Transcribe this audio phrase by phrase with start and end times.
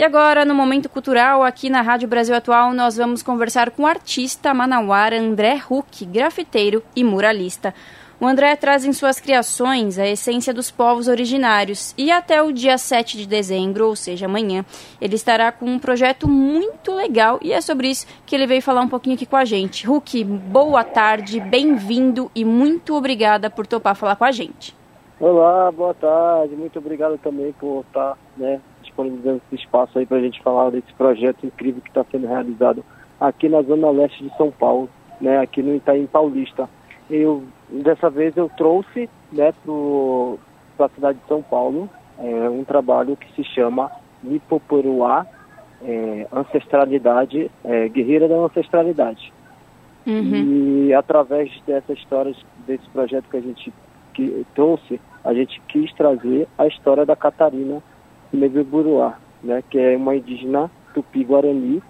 [0.00, 3.86] E agora, no Momento Cultural, aqui na Rádio Brasil Atual, nós vamos conversar com o
[3.86, 7.74] artista manauara André Huck, grafiteiro e muralista.
[8.18, 12.78] O André traz em suas criações a essência dos povos originários e até o dia
[12.78, 14.64] 7 de dezembro, ou seja, amanhã,
[15.02, 18.80] ele estará com um projeto muito legal e é sobre isso que ele veio falar
[18.80, 19.86] um pouquinho aqui com a gente.
[19.86, 24.74] Huck, boa tarde, bem-vindo e muito obrigada por topar falar com a gente.
[25.20, 30.22] Olá, boa tarde, muito obrigado também por estar né, disponibilizando esse espaço aí para a
[30.22, 32.84] gente falar desse projeto incrível que está sendo realizado
[33.20, 34.88] aqui na Zona Leste de São Paulo,
[35.20, 36.68] né, aqui no Itaim Paulista.
[37.08, 39.54] Eu Dessa vez eu trouxe né,
[40.76, 43.90] para a cidade de São Paulo é, um trabalho que se chama
[44.24, 45.24] Nipoporuá,
[45.82, 49.32] é, Ancestralidade, é, Guerreira da Ancestralidade.
[50.04, 50.86] Uhum.
[50.88, 52.34] E através dessa história,
[52.66, 53.72] desse projeto que a gente
[54.14, 57.80] que trouxe, a gente quis trazer a história da Catarina
[58.32, 61.82] Neveburuá, né, que é uma indígena tupi-guarani,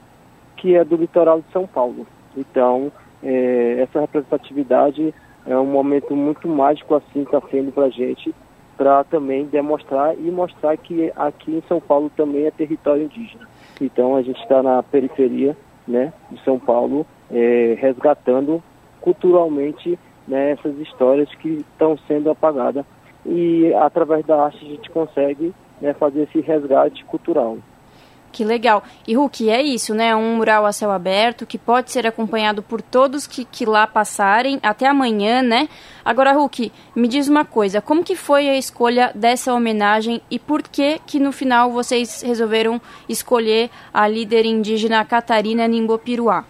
[0.57, 2.07] que é do litoral de São Paulo.
[2.37, 2.93] Então,
[3.23, 5.15] é, essa representatividade
[5.47, 8.35] é um momento muito mágico assim está sendo para a gente,
[8.77, 13.47] para também demonstrar e mostrar que aqui em São Paulo também é território indígena.
[13.81, 15.57] Então a gente está na periferia
[15.87, 18.63] né, de São Paulo, é, resgatando
[19.01, 22.85] culturalmente né, essas histórias que estão sendo apagadas.
[23.27, 27.59] E através da arte a gente consegue né, fazer esse resgate cultural.
[28.33, 28.83] Que legal.
[29.09, 30.15] E Hulk, é isso, né?
[30.15, 34.61] Um mural a céu aberto que pode ser acompanhado por todos que, que lá passarem
[34.63, 35.69] até amanhã, né?
[36.05, 40.63] Agora, Hulk, me diz uma coisa, como que foi a escolha dessa homenagem e por
[40.63, 46.45] que que no final vocês resolveram escolher a líder indígena Catarina Nimbopiruá?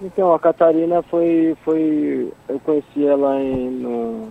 [0.00, 4.28] Então, a Catarina foi, foi eu conheci ela em, no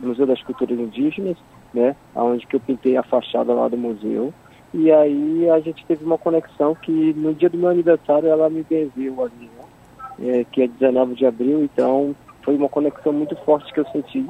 [0.00, 1.36] Museu das Culturas Indígenas,
[1.72, 1.94] né?
[2.14, 4.32] Onde que eu pintei a fachada lá do museu.
[4.72, 8.62] E aí a gente teve uma conexão que no dia do meu aniversário ela me
[8.62, 10.40] benzeu ali, né?
[10.40, 14.26] É, que é 19 de abril, então foi uma conexão muito forte que eu senti,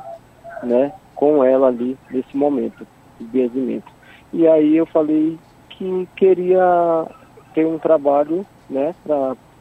[0.62, 2.86] né, com ela ali nesse momento
[3.18, 3.90] de benzimento.
[4.32, 5.38] E aí eu falei
[5.70, 7.06] que queria
[7.54, 8.94] ter um trabalho, né,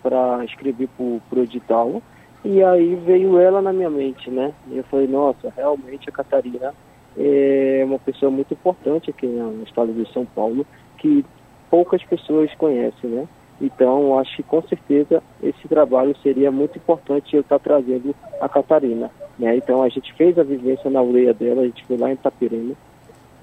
[0.03, 2.01] para escrever para o edital.
[2.43, 4.53] E aí veio ela na minha mente, né?
[4.67, 6.73] E eu falei, nossa, realmente a Catarina
[7.17, 10.65] é uma pessoa muito importante aqui no estado de São Paulo,
[10.97, 11.25] que
[11.69, 13.27] poucas pessoas conhecem, né?
[13.59, 19.09] Então, acho que com certeza esse trabalho seria muito importante eu estar trazendo a Catarina,
[19.37, 19.55] né?
[19.55, 22.75] Então, a gente fez a vivência na aldeia dela, a gente foi lá em Itapirema,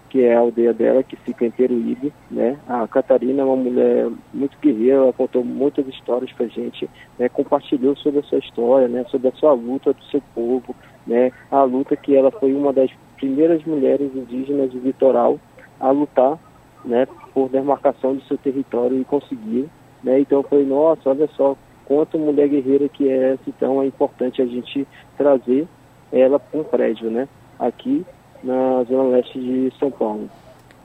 [0.09, 2.57] que é a aldeia dela, que fica em Peruíbe, né?
[2.69, 7.29] A Catarina é uma mulher muito guerreira, ela contou muitas histórias pra gente, né?
[7.29, 9.05] Compartilhou sobre a sua história, né?
[9.11, 11.33] Sobre a sua luta do seu povo, né?
[11.51, 12.89] A luta que ela foi uma das
[13.25, 15.41] primeiras mulheres indígenas do litoral
[15.81, 16.39] a lutar
[16.85, 19.67] né, por demarcação do seu território e conseguir.
[20.03, 20.21] Né?
[20.21, 24.47] Então falei, nossa, olha só quanto mulher guerreira que é essa, então é importante a
[24.47, 24.87] gente
[25.17, 25.67] trazer
[26.13, 27.27] ela para um prédio, né?
[27.59, 28.05] Aqui
[28.43, 30.29] na Zona Leste de São Paulo.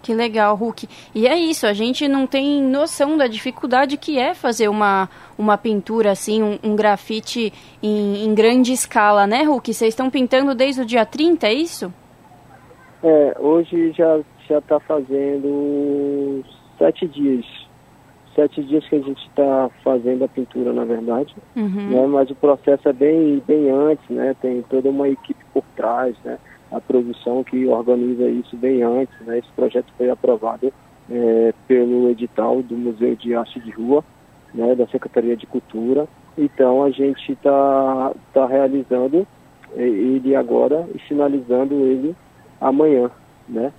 [0.02, 0.88] Que legal, Hulk.
[1.14, 5.58] E é isso, a gente não tem noção da dificuldade que é fazer uma, uma
[5.58, 7.52] pintura assim, um, um grafite
[7.84, 9.74] em, em, grande escala, né, Hulk?
[9.74, 11.94] Vocês estão pintando desde o dia 30, é isso?
[13.04, 16.44] É, hoje já já está fazendo
[16.78, 17.46] sete dias.
[18.36, 21.36] Sete dias que a gente está fazendo a pintura, na verdade.
[21.56, 21.90] Uhum.
[21.90, 22.08] Né?
[22.08, 24.36] Mas o processo é bem, bem antes, né?
[24.42, 26.40] Tem toda uma equipe por trás, né?
[26.72, 29.40] A produção que organiza isso bem antes, né?
[29.40, 30.72] Esse projeto foi aprovado
[31.10, 34.04] é, pelo edital do Museu de Arte de Rua,
[34.54, 34.76] né?
[34.76, 36.08] Da Secretaria de Cultura.
[36.38, 39.28] Então a gente está tá realizando
[39.76, 42.16] ele agora e finalizando ele
[42.60, 43.10] amanhã,
[43.48, 43.72] né?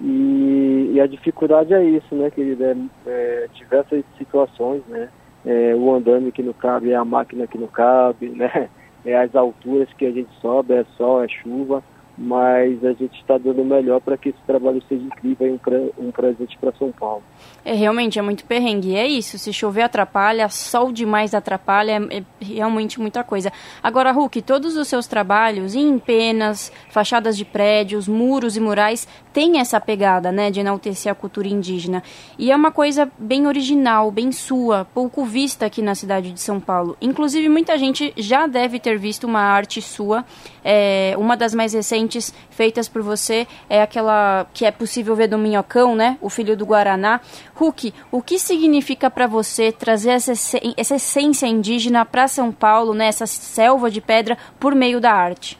[0.00, 2.66] E, e, a dificuldade é isso, né, querida?
[2.66, 5.08] É, é, diversas situações, né?
[5.44, 8.68] É, o andame que não cabe, é a máquina que não cabe, né?
[9.04, 11.82] É as alturas que a gente sobe, é sol, é chuva
[12.18, 15.58] mas a gente está dando o melhor para que esse trabalho seja incrível e um,
[15.58, 17.22] pre um presente para São Paulo.
[17.64, 18.96] É, realmente, é muito perrengue.
[18.96, 23.52] É isso, se chover atrapalha, sol demais atrapalha, é, é realmente muita coisa.
[23.80, 29.60] Agora, Hulk, todos os seus trabalhos, em penas, fachadas de prédios, muros e murais, têm
[29.60, 32.02] essa pegada, né, de enaltecer a cultura indígena.
[32.36, 36.58] E é uma coisa bem original, bem sua, pouco vista aqui na cidade de São
[36.58, 36.96] Paulo.
[37.00, 40.24] Inclusive, muita gente já deve ter visto uma arte sua,
[40.64, 42.07] é, uma das mais recentes
[42.50, 46.18] feitas por você é aquela que é possível ver do Minhocão, né?
[46.20, 47.20] O filho do Guaraná.
[47.54, 50.32] Hulk, o que significa para você trazer essa,
[50.76, 53.06] essa essência indígena para São Paulo, né?
[53.06, 55.58] Essa selva de pedra por meio da arte?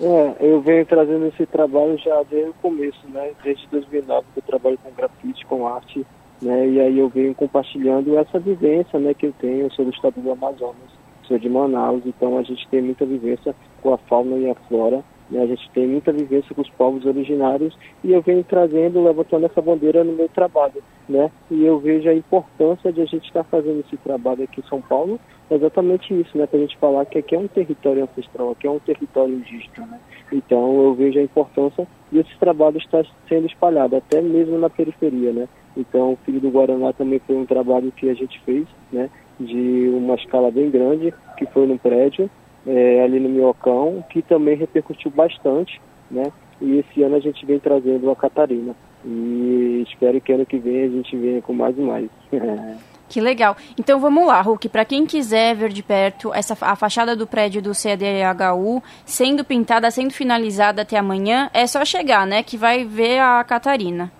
[0.00, 3.32] É, eu venho trazendo esse trabalho já desde o começo, né?
[3.42, 6.06] Desde 2009 que eu trabalho com grafite, com arte,
[6.42, 6.68] né?
[6.68, 9.14] E aí eu venho compartilhando essa vivência, né?
[9.14, 10.90] Que eu tenho, eu sou do estado do Amazonas,
[11.26, 15.02] sou de Manaus, então a gente tem muita vivência com a fauna e a flora,
[15.30, 15.42] né?
[15.42, 19.60] A gente tem muita vivência com os povos originários e eu venho trazendo, levantando essa
[19.60, 21.30] bandeira no meu trabalho, né?
[21.50, 24.80] E eu vejo a importância de a gente estar fazendo esse trabalho aqui em São
[24.80, 25.18] Paulo,
[25.50, 26.46] exatamente isso, né?
[26.46, 29.86] Para a gente falar que aqui é um território ancestral, aqui é um território indígena,
[29.86, 30.00] né?
[30.32, 35.48] Então eu vejo a importância desse trabalho estar sendo espalhado, até mesmo na periferia, né?
[35.76, 39.10] Então o Filho do Guaraná também foi um trabalho que a gente fez, né?
[39.38, 42.30] De uma escala bem grande, que foi no prédio,
[42.66, 45.80] é, ali no Miocão, que também repercutiu bastante,
[46.10, 46.32] né?
[46.60, 48.74] E esse ano a gente vem trazendo a Catarina.
[49.04, 52.08] E espero que ano que vem a gente venha com mais e mais.
[53.08, 53.56] Que legal.
[53.78, 54.68] Então vamos lá, Hulk.
[54.68, 59.88] Para quem quiser ver de perto essa a fachada do prédio do CDHU sendo pintada,
[59.92, 62.42] sendo finalizada até amanhã, é só chegar, né?
[62.42, 64.10] Que vai ver a Catarina.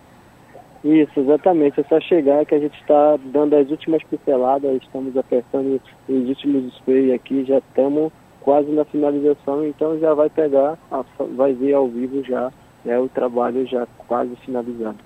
[0.84, 1.80] Isso, exatamente.
[1.80, 6.72] É só chegar que a gente está dando as últimas pinceladas, estamos apertando os últimos
[6.74, 8.12] sprays aqui, já estamos
[8.46, 10.78] quase na finalização, então já vai pegar,
[11.34, 12.52] vai ver ao vivo já
[12.84, 14.98] né, o trabalho já quase finalizado.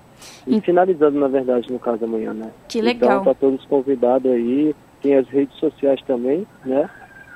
[0.46, 2.50] E finalizando, na verdade, no caso amanhã, né?
[2.68, 3.22] Que legal.
[3.22, 4.76] Então, tá todos convidados aí.
[5.00, 6.90] Tem as redes sociais também, né?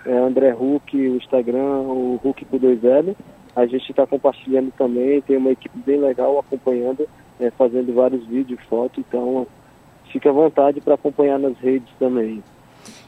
[0.05, 3.17] É André Huck, o Instagram, o Huck com dois L.
[3.57, 7.09] A gente está compartilhando também, tem uma equipe bem legal acompanhando,
[7.41, 9.47] é, fazendo vários vídeos, fotos, então
[10.13, 12.43] fique à vontade para acompanhar nas redes também.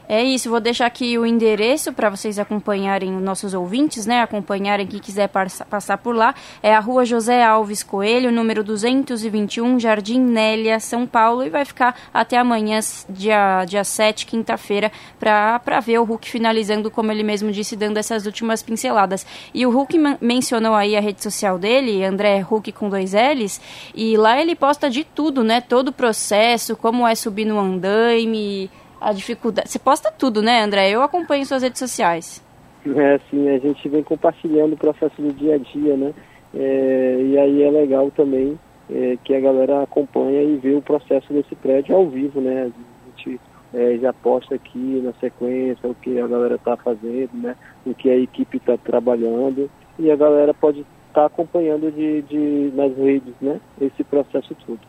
[0.09, 4.21] É isso, vou deixar aqui o endereço para vocês acompanharem os nossos ouvintes, né?
[4.21, 6.33] Acompanharem quem quiser passar por lá.
[6.63, 11.43] É a rua José Alves Coelho, número 221, Jardim Nélia, São Paulo.
[11.43, 17.11] E vai ficar até amanhã, dia, dia 7, quinta-feira, para ver o Hulk finalizando, como
[17.11, 19.27] ele mesmo disse, dando essas últimas pinceladas.
[19.53, 23.59] E o Hulk mencionou aí a rede social dele, André Hulk com dois L's,
[23.93, 25.59] e lá ele posta de tudo, né?
[25.59, 29.69] Todo o processo, como é subir no andaime a dificuldade.
[29.69, 30.89] Você posta tudo, né, André?
[30.89, 32.43] Eu acompanho suas redes sociais.
[32.85, 36.13] É, sim, a gente vem compartilhando o processo do dia a dia, né?
[36.53, 38.57] É, e aí é legal também
[38.89, 42.71] é, que a galera acompanha e vê o processo desse prédio ao vivo, né?
[42.71, 43.39] A gente
[43.73, 47.55] é, já posta aqui na sequência o que a galera está fazendo, né?
[47.85, 52.71] O que a equipe está trabalhando e a galera pode estar tá acompanhando de, de,
[52.75, 53.59] nas redes, né?
[53.81, 54.79] Esse processo todo.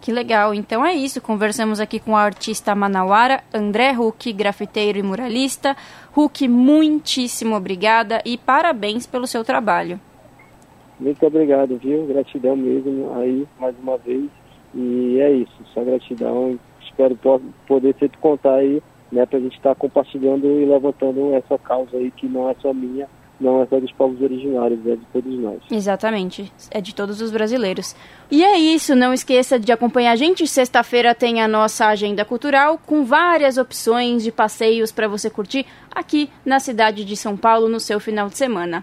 [0.00, 0.54] Que legal.
[0.54, 1.20] Então é isso.
[1.20, 5.76] Conversamos aqui com o artista manauara André Huck, grafiteiro e muralista.
[6.16, 9.98] Huck, muitíssimo obrigada e parabéns pelo seu trabalho.
[10.98, 12.06] Muito obrigado, viu?
[12.06, 14.30] Gratidão mesmo aí, mais uma vez.
[14.74, 16.58] E é isso, só gratidão.
[16.82, 17.18] Espero
[17.66, 22.10] poder te contar aí, né, pra gente estar tá compartilhando e levantando essa causa aí
[22.10, 23.08] que não é só minha,
[23.40, 25.60] não é só dos povos originários, é de todos nós.
[25.70, 27.94] Exatamente, é de todos os brasileiros.
[28.30, 30.46] E é isso, não esqueça de acompanhar a gente.
[30.46, 36.30] Sexta-feira tem a nossa agenda cultural com várias opções de passeios para você curtir aqui
[36.44, 38.82] na cidade de São Paulo no seu final de semana.